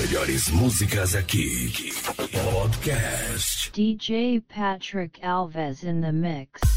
melhores 0.00 0.48
músicas 0.48 1.14
aqui. 1.14 1.70
Podcast. 2.50 3.70
DJ 3.72 4.40
Patrick 4.48 5.20
Alves 5.22 5.84
in 5.84 6.00
the 6.00 6.10
mix. 6.10 6.69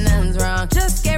nothing's 0.00 0.36
wrong. 0.38 0.68
Just 0.68 1.04
get. 1.04 1.11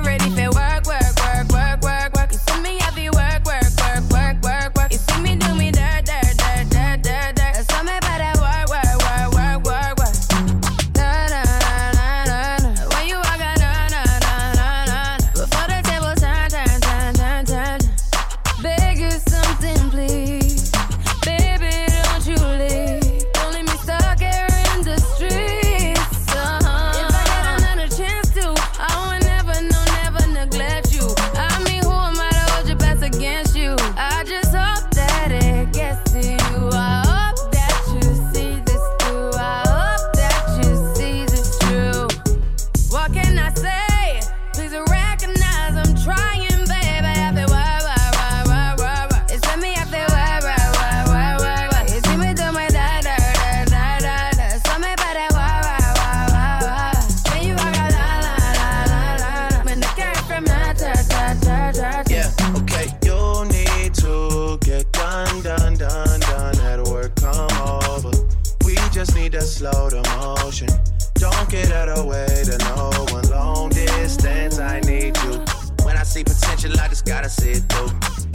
slow 69.65 69.89
to 69.89 70.03
motion. 70.19 70.69
Don't 71.15 71.49
get 71.49 71.73
out 71.73 71.89
of 71.89 72.05
way 72.05 72.27
to 72.45 72.59
no 72.59 72.91
one. 73.15 73.27
Long 73.31 73.71
distance, 73.71 74.59
I 74.59 74.81
need 74.81 75.17
you. 75.25 75.43
When 75.85 75.97
I 75.97 76.03
see 76.03 76.23
potential, 76.23 76.73
I 76.79 76.89
just 76.89 77.07
gotta 77.07 77.31
see 77.31 77.53
it 77.53 77.65
through. 77.71 77.89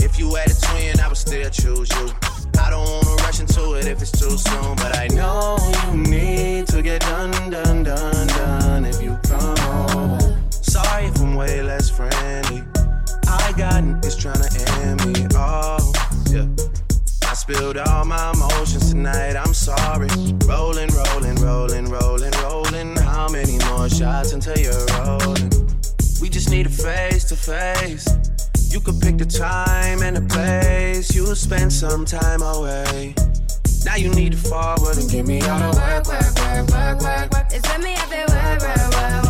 If 0.03 0.17
you 0.17 0.33
had 0.33 0.49
a 0.49 0.55
twin, 0.55 0.99
I 0.99 1.07
would 1.07 1.17
still 1.17 1.49
choose 1.51 1.89
you. 1.97 2.09
I 2.59 2.71
don't 2.71 2.89
wanna 2.89 3.21
rush 3.23 3.39
into 3.39 3.73
it 3.73 3.85
if 3.85 4.01
it's 4.01 4.11
too 4.11 4.37
soon, 4.37 4.75
but 4.77 4.97
I 4.97 5.07
know 5.09 5.57
you 5.85 5.97
need 5.97 6.67
to 6.67 6.81
get 6.81 7.01
done, 7.01 7.31
done, 7.51 7.83
done, 7.83 8.27
done 8.27 8.85
if 8.85 8.99
you 9.01 9.15
come 9.29 9.59
over. 9.91 10.41
Sorry 10.49 11.05
if 11.05 11.21
I'm 11.21 11.35
way 11.35 11.61
less 11.61 11.91
friendly. 11.91 12.63
I 13.27 13.53
got 13.55 13.83
is 14.03 14.15
trying 14.15 14.41
to 14.41 14.71
end 14.81 15.05
me. 15.05 15.27
off. 15.37 15.83
yeah. 16.31 16.47
I 17.29 17.33
spilled 17.33 17.77
all 17.77 18.05
my 18.05 18.31
emotions 18.31 18.89
tonight. 18.89 19.35
I'm 19.35 19.53
sorry. 19.53 20.07
Rolling 20.47 20.88
till 24.56 24.63
you're 24.63 24.86
rolling. 24.98 25.50
We 26.22 26.30
just 26.30 26.50
need 26.50 26.66
a 26.66 26.69
face 26.69 27.24
to 27.25 27.36
face. 27.36 28.07
You 28.72 28.80
could 28.80 29.00
pick 29.01 29.18
the 29.18 29.25
time 29.25 30.01
and 30.01 30.16
the 30.18 30.22
place. 30.22 31.13
You'll 31.16 31.36
spend 31.36 31.72
some 31.72 32.06
time 32.06 32.42
away. 32.42 33.16
Now 33.86 33.96
you 33.96 34.10
need 34.10 34.34
to 34.34 34.38
forward 34.38 34.98
and 34.98 35.10
give 35.10 35.28
me 35.28 35.42
all 35.42 35.60
the 35.60 35.78
work, 35.78 36.07
work, 36.07 36.69
work, 36.69 37.01
work, 37.01 37.31
work. 37.31 37.46
It's 37.51 37.68
let 37.68 37.81
me 37.81 37.94
out 37.96 38.10
there, 38.10 38.25
work, 38.28 38.62
work, 38.62 39.24
work. 39.24 39.28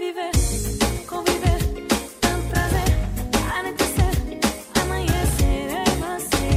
viver, 0.00 0.30
conviver. 1.06 1.60
tanto 2.20 2.48
prazer. 2.48 2.90
Amanhecer, 3.58 4.12
amanhecer 4.80 5.68
é 5.76 5.84
você, 6.00 6.50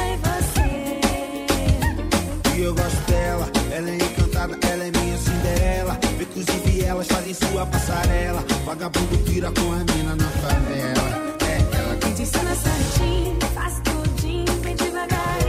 é 0.00 0.16
você. 0.24 0.70
E 2.56 2.62
Eu 2.62 2.74
gosto 2.74 3.02
dela, 3.06 3.46
ela 3.70 3.90
é 3.90 3.96
encantada, 3.96 4.58
ela 4.72 4.84
é 4.84 4.90
minha 4.90 5.18
cinderela. 5.18 6.00
Vê 6.16 6.24
que 6.24 6.40
os 6.40 6.48
invielas 6.48 7.06
fazem 7.06 7.34
sua 7.34 7.66
passarela. 7.66 8.42
Vagabundo 8.64 9.18
tira 9.24 9.52
com 9.52 9.72
a 9.72 9.84
mina 9.92 10.16
na 10.16 10.28
favela. 10.40 11.36
É 11.46 11.58
ela 11.76 11.96
que 11.96 12.12
te 12.14 12.22
ensina 12.22 12.54
certinho, 12.54 13.38
faz 13.54 13.78
tudinho, 13.84 14.52
vem 14.62 14.74
devagar. 14.74 15.43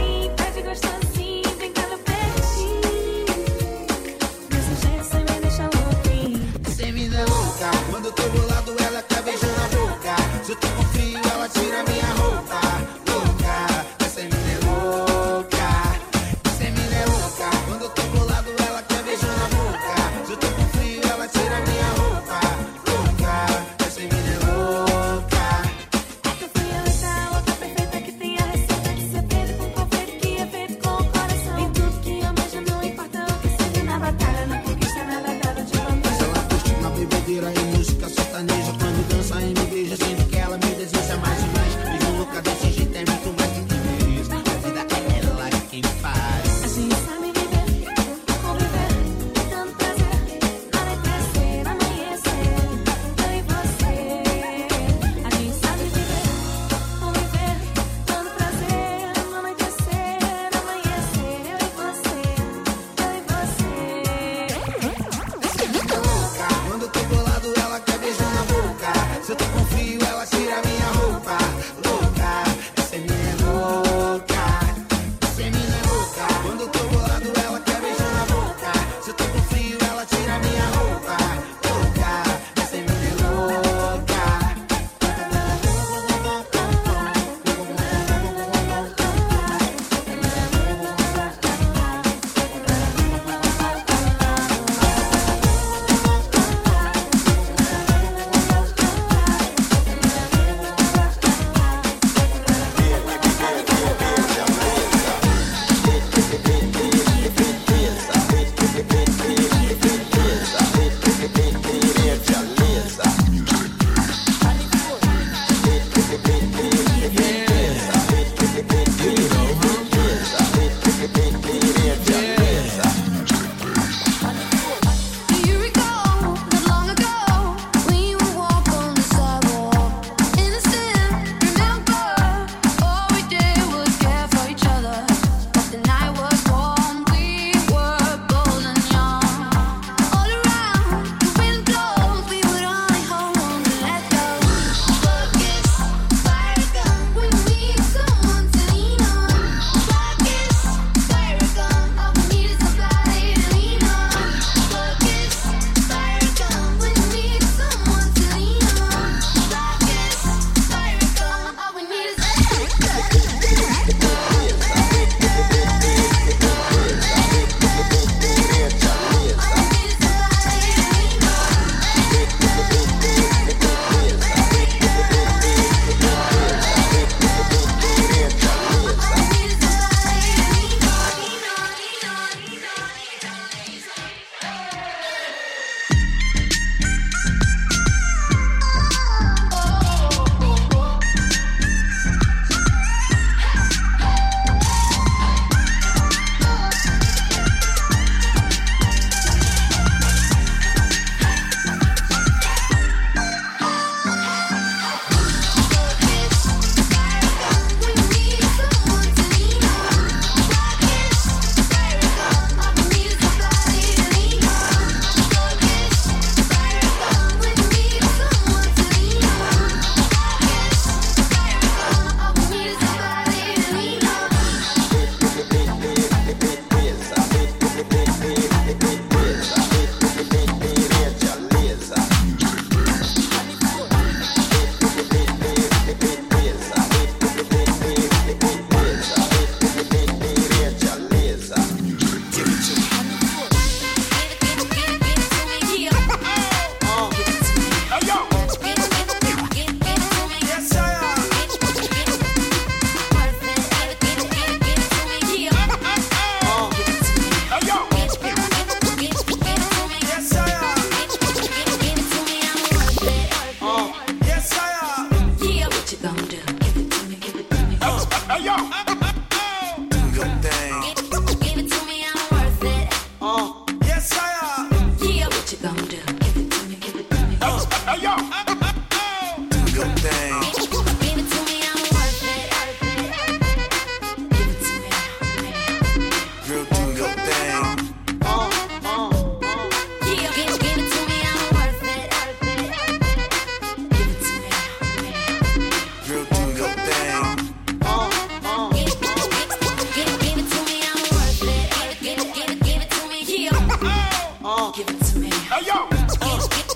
give 304.76 304.90
it 304.90 305.00
to 305.04 305.18
me. 305.18 305.30
Hey, 305.30 305.64
yo. 305.64 305.88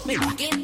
Give, 0.06 0.20
give, 0.20 0.36
give, 0.38 0.59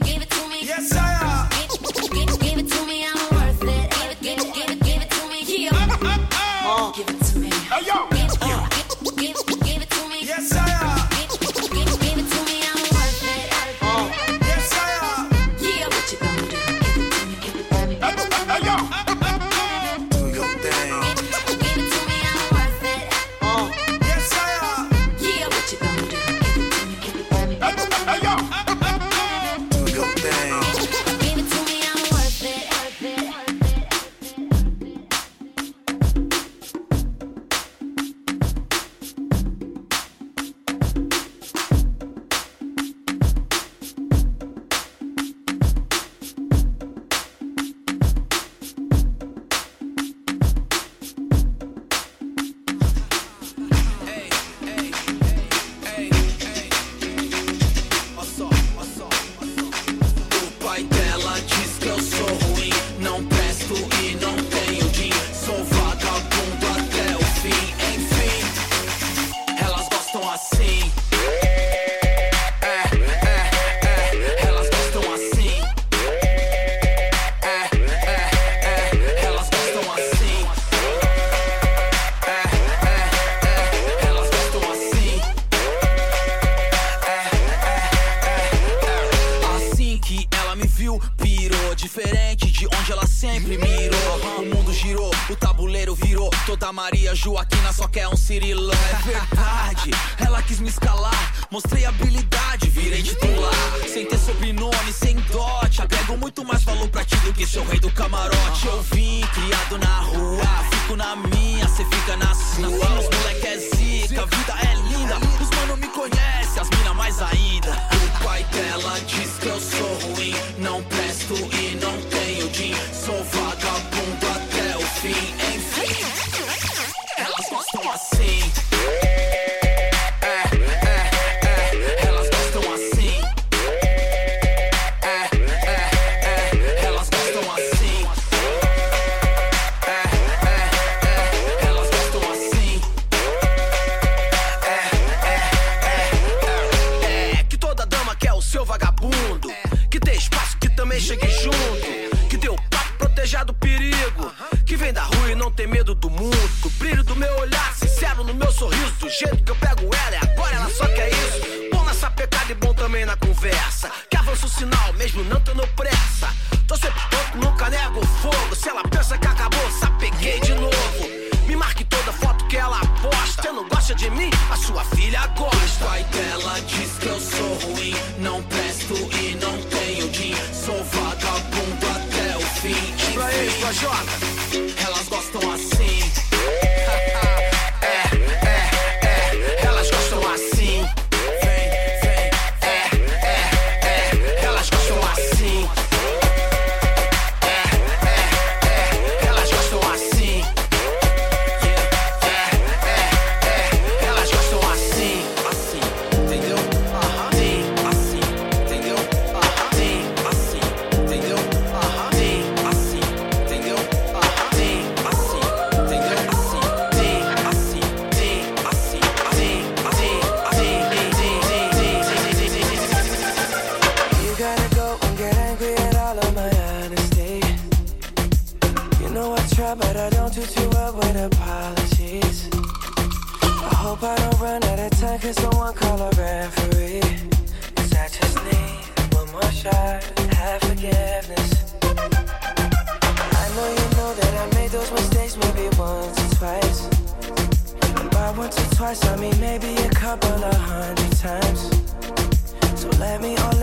Let 253.06 253.20
me 253.20 253.55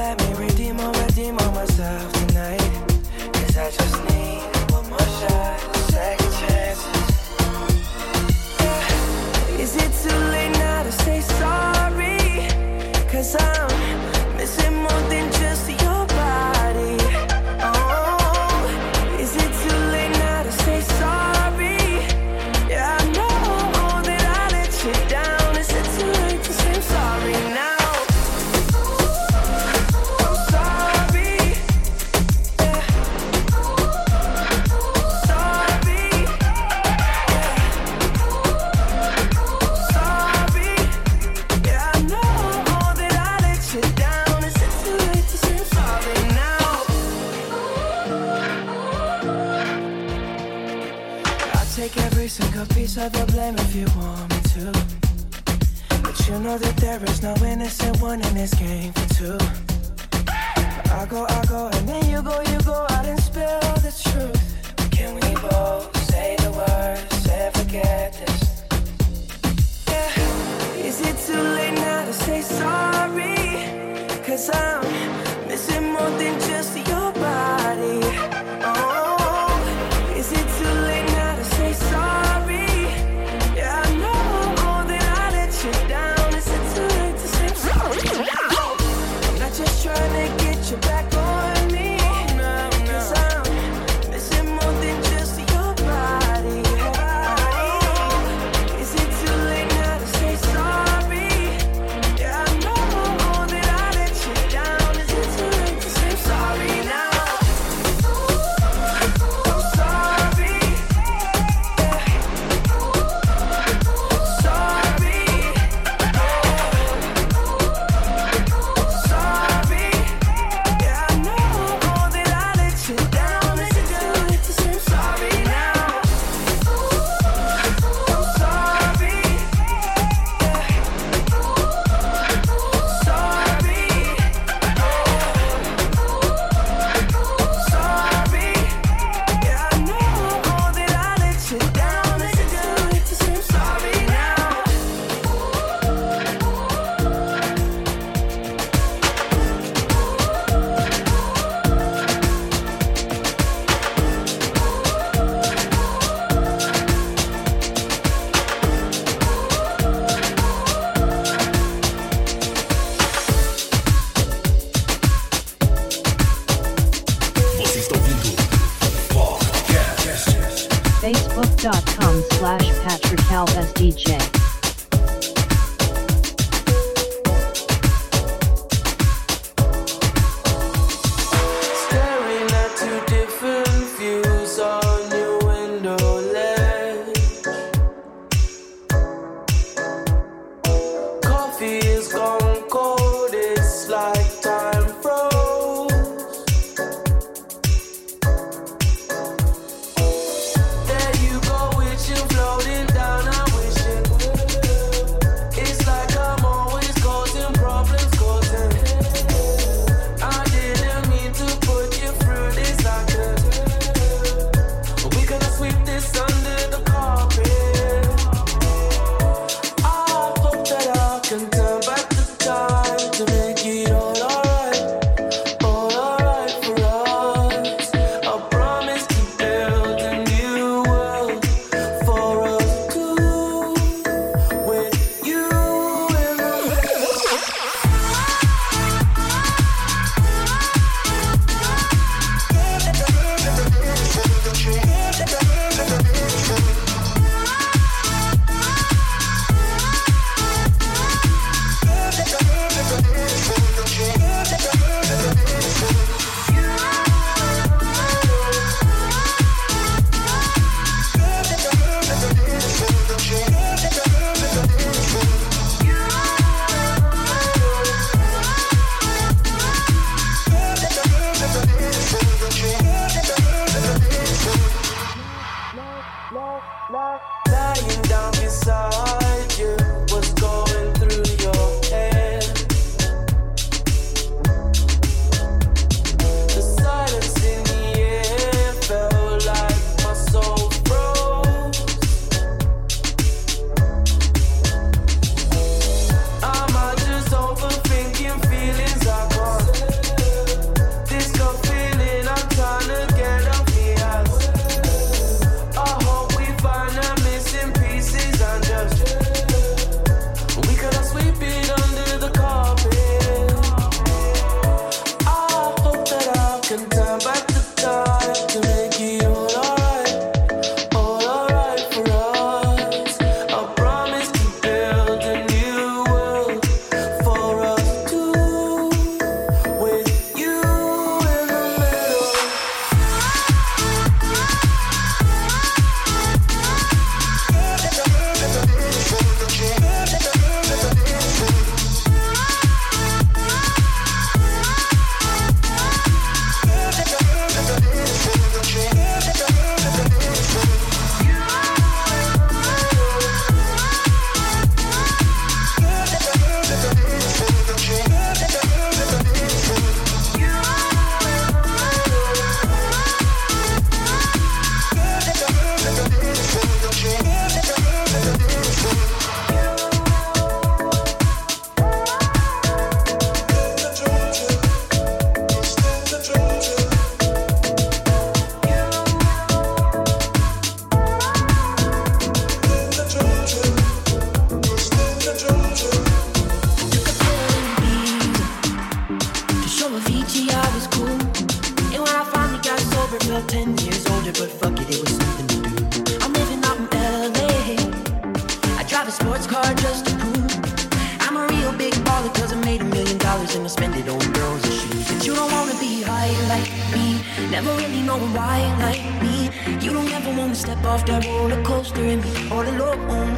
knowing 408.06 408.34
why 408.34 408.60
like 408.80 409.04
me. 409.22 409.50
You 409.84 409.94
don't 409.94 410.12
ever 410.12 410.32
wanna 410.38 410.56
step 410.56 410.84
off 410.86 411.06
that 411.06 411.26
roller 411.26 411.62
coaster 411.63 412.02
and 412.02 412.22
be 412.22 412.32
all 412.52 412.68
alone. 412.68 413.36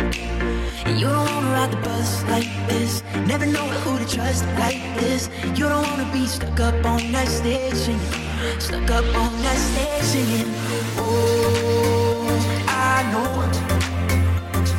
And 0.85 0.99
you 0.99 1.07
don't 1.07 1.29
wanna 1.33 1.51
ride 1.51 1.71
the 1.71 1.77
bus 1.77 2.23
like 2.23 2.49
this, 2.67 3.03
never 3.25 3.45
know 3.45 3.67
who 3.81 3.97
to 3.97 4.05
trust 4.15 4.45
like 4.59 4.81
this. 4.99 5.29
You 5.57 5.65
don't 5.69 5.85
wanna 5.89 6.09
be 6.11 6.25
stuck 6.25 6.59
up 6.59 6.85
on 6.85 7.11
that 7.11 7.27
stage 7.27 7.73
singing, 7.73 8.59
stuck 8.59 8.89
up 8.91 9.05
on 9.23 9.31
that 9.43 9.57
stage 9.69 10.03
singing. 10.13 10.49
Oh, 10.97 12.27
I 12.67 12.95
know 13.11 13.31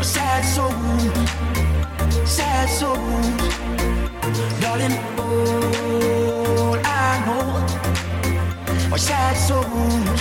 a 0.01 0.05
sad 0.05 0.43
soul, 0.55 0.73
sad 2.25 2.69
souls, 2.69 3.27
darling. 4.61 4.97
All 5.19 6.79
I 6.85 7.23
know 7.27 7.86
are 8.93 8.99
sad 8.99 9.37
souls, 9.37 10.21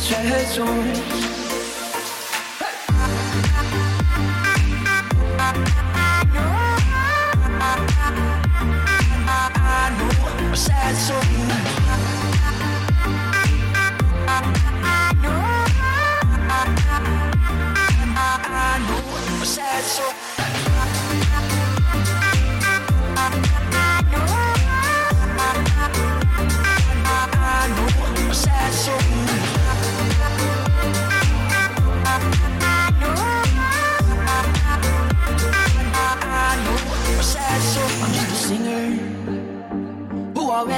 sad 0.00 0.46
souls. 0.48 1.37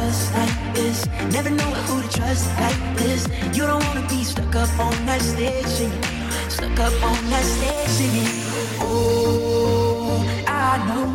bus 0.00 0.32
like 0.34 0.74
this, 0.74 1.06
never 1.36 1.50
know 1.50 1.70
who 1.86 2.02
to 2.02 2.08
trust 2.16 2.46
like 2.60 2.80
this. 2.96 3.22
You 3.56 3.64
don't 3.70 3.84
wanna 3.86 4.06
be 4.08 4.24
stuck 4.24 4.54
up 4.62 4.72
on 4.86 4.94
that 5.06 5.20
stage 5.20 5.66
singing, 5.66 6.04
stuck 6.48 6.78
up 6.86 6.96
on 7.10 7.20
that 7.32 7.46
stage 7.54 7.92
singing. 7.98 8.32
Oh, 8.80 10.24
I 10.46 10.70
know, 10.88 11.08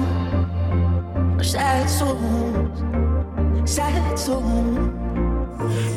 sad 1.41 1.89
souls, 1.97 2.77
sad 3.75 4.19
souls, 4.25 4.77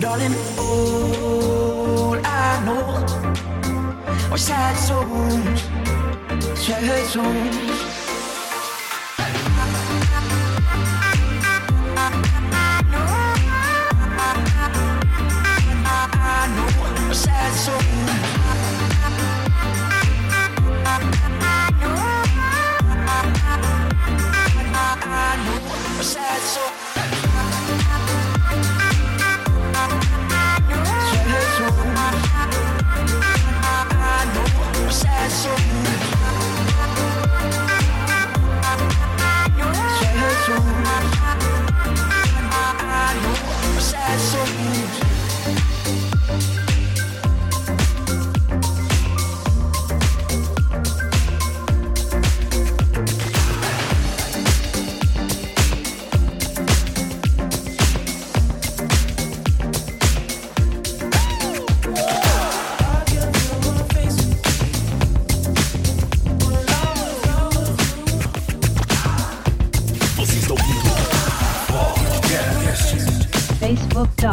darling. 0.02 0.36
All 0.58 2.16
I 2.24 2.48
know 2.66 2.84
are 4.32 4.42
sad 4.48 4.76
souls, 4.86 5.60
sad 6.64 7.06
souls. 7.12 8.07
Sad 17.18 17.54
soul. 17.54 18.07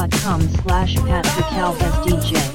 Facebook.com 0.06 0.42
slash 0.64 0.96
PatrickAlvesDJ. 0.96 2.55